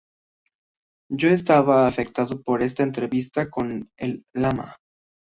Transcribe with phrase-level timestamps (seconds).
[1.11, 4.77] Yo estaba muy afectado por esta entrevista con el lama.